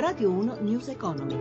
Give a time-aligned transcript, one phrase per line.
[0.00, 1.34] Radio 1 News Economy.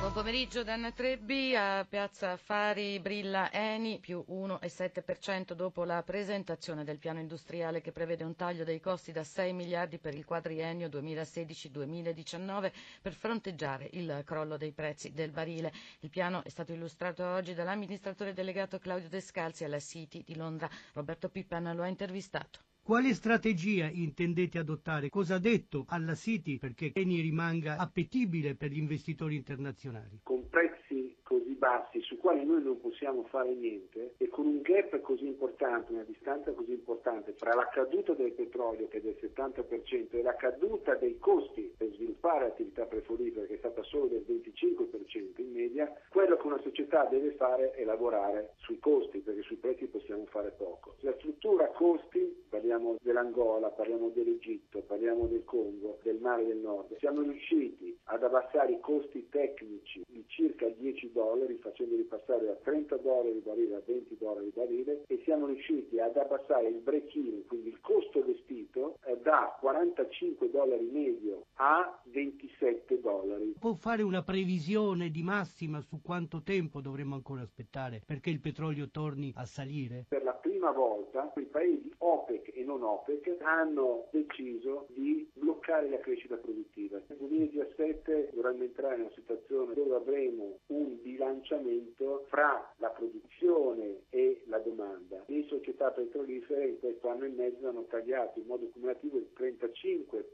[0.00, 6.98] Buon pomeriggio Dan Trebbi a Piazza Affari Brilla Eni più 1,7% dopo la presentazione del
[6.98, 12.72] piano industriale che prevede un taglio dei costi da 6 miliardi per il quadriennio 2016-2019
[13.00, 15.72] per fronteggiare il crollo dei prezzi del barile.
[16.00, 20.68] Il piano è stato illustrato oggi dall'amministratore delegato Claudio Descalzi alla City di Londra.
[20.94, 22.58] Roberto Pippan lo ha intervistato.
[22.86, 25.08] Quale strategia intendete adottare?
[25.08, 30.20] Cosa ha detto alla City perché Eni rimanga appetibile per gli investitori internazionali?
[30.22, 30.75] Con prezzi
[31.22, 35.92] così bassi su quali noi non possiamo fare niente e con un gap così importante,
[35.92, 40.34] una distanza così importante fra la caduta del petrolio che è del 70% e la
[40.36, 45.92] caduta dei costi per sviluppare l'attività prefruttifera che è stata solo del 25% in media,
[46.08, 50.50] quello che una società deve fare è lavorare sui costi perché sui prezzi possiamo fare
[50.50, 50.96] poco.
[51.00, 56.96] La struttura costi parliamo dell'Angola, parliamo dell'Egitto, parliamo del Congo, del Mare del Nord.
[56.98, 63.40] Siamo riusciti ad abbassare i costi tecnici circa 10 dollari, facendoli passare da 30 dollari
[63.44, 68.24] barile a 20 dollari barile e siamo riusciti ad abbassare il break-even, quindi il costo
[68.24, 73.54] vestito, eh, da 45 dollari medio a 27 dollari.
[73.58, 78.90] Può fare una previsione di massima su quanto tempo dovremmo ancora aspettare perché il petrolio
[78.90, 80.06] torni a salire?
[80.08, 80.22] Per
[80.66, 87.00] prima volta i paesi OPEC e non OPEC hanno deciso di bloccare la crescita produttiva.
[87.06, 94.42] Nel 2017 dovremmo entrare in una situazione dove avremo un bilanciamento fra la produzione e
[94.46, 95.22] la domanda.
[95.26, 100.24] Le società petrolifere in questo anno e mezzo hanno tagliato in modo cumulativo il 35%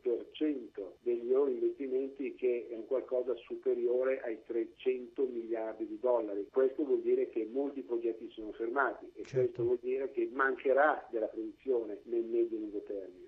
[1.02, 1.02] degli
[1.33, 6.47] loro investimenti che è un qualcosa superiore ai 300 miliardi di dollari.
[6.51, 9.39] Questo vuol dire che molti progetti sono fermati e certo.
[9.39, 13.27] questo vuol dire che mancherà della produzione nel medio e lungo termine.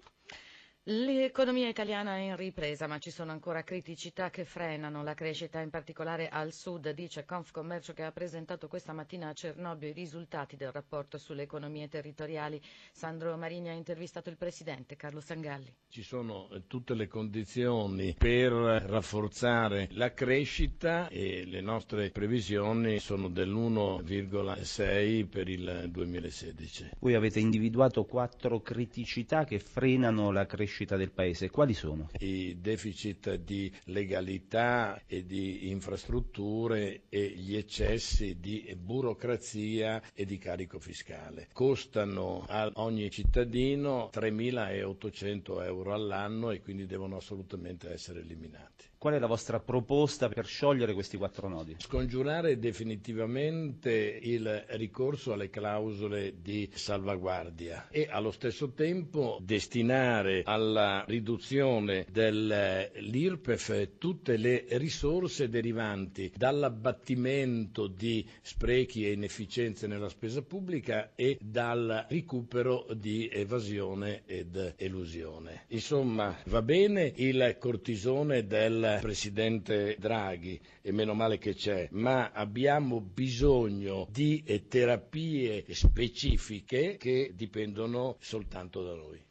[0.89, 5.71] L'economia italiana è in ripresa, ma ci sono ancora criticità che frenano la crescita, in
[5.71, 10.71] particolare al sud, dice Confcommercio che ha presentato questa mattina a Cernobbio i risultati del
[10.73, 12.61] rapporto sulle economie territoriali.
[12.93, 15.75] Sandro Marini ha intervistato il presidente Carlo Sangalli.
[15.89, 25.29] Ci sono tutte le condizioni per rafforzare la crescita e le nostre previsioni sono dell'1,6
[25.31, 26.91] per il 2016.
[26.99, 31.51] Voi avete individuato quattro criticità che frenano la crescita del Paese.
[31.51, 32.11] Quali sono?
[32.19, 40.81] I deficit di legalità e di infrastrutture e gli eccessi di burocrazia e di carico
[40.81, 41.49] fiscale.
[41.53, 48.87] Costano a ogni cittadino 3.800 euro all'anno e quindi devono assolutamente essere eliminati.
[49.05, 51.77] Qual è la vostra proposta per sciogliere questi quattro nodi?
[51.77, 53.93] Scongiurare definitivamente
[54.23, 64.39] il ricorso alle clausole di salvaguardia e allo stesso tempo destinare alla riduzione dell'IRPEF tutte
[64.39, 73.29] le risorse derivanti dall'abbattimento di sprechi e inefficienze nella spesa pubblica e dal recupero di
[73.31, 75.65] evasione ed elusione.
[75.69, 83.01] Insomma, va bene il cortisone del Presidente Draghi, e meno male che c'è, ma abbiamo
[83.01, 89.23] bisogno di terapie specifiche che dipendono soltanto da noi.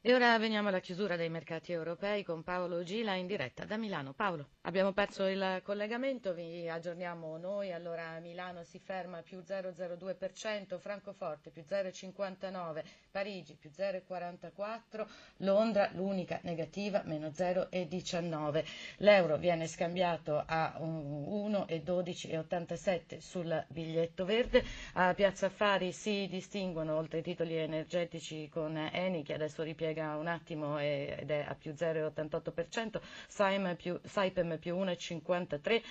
[0.00, 4.12] E ora veniamo alla chiusura dei mercati europei con Paolo Gila in diretta da Milano.
[4.12, 7.72] Paolo, abbiamo perso il collegamento, vi aggiorniamo noi.
[7.72, 15.04] Allora Milano si ferma più 0,02%, Francoforte più 0,59%, Parigi più 0,44%,
[15.38, 18.64] Londra l'unica negativa meno 0,19%.
[18.98, 24.62] L'euro viene scambiato a 1,12,87 sul biglietto verde.
[24.92, 30.26] A Piazza Affari si distinguono oltre ai titoli energetici con Eni che adesso ripiega un
[30.26, 35.82] attimo ed è a più 0,88%, Saipem più, Saipem più 1,53%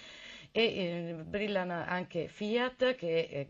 [0.51, 3.47] e eh, brillano anche Fiat che eh,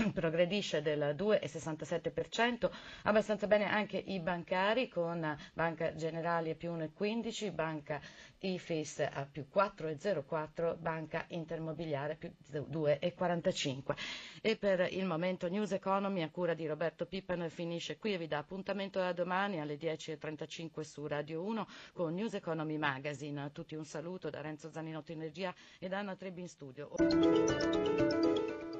[0.12, 2.70] progredisce del 2,67%,
[3.04, 8.00] abbastanza bene anche i bancari con Banca Generali a più 1,15%, Banca
[8.40, 13.94] IFIS a più 4,04%, Banca Intermobiliare a più 2,45%.
[14.40, 18.26] E per il momento News Economy a cura di Roberto Pippan finisce qui e vi
[18.26, 23.42] dà appuntamento a domani alle 10.35 su Radio 1 con News Economy Magazine.
[23.42, 28.29] A tutti un saluto da Renzo Zaninotto Energia e da Anna Trebbi in studio.